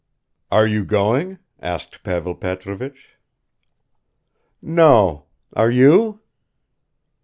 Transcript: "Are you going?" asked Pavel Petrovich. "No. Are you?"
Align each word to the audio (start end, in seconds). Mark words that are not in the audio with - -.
"Are 0.51 0.65
you 0.65 0.83
going?" 0.83 1.37
asked 1.61 2.01
Pavel 2.01 2.33
Petrovich. 2.33 3.19
"No. 4.63 5.25
Are 5.53 5.69
you?" 5.69 6.21